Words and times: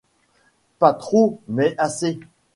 Pas 0.79 0.95
trop, 0.95 1.39
mais 1.47 1.75
assez. 1.77 2.19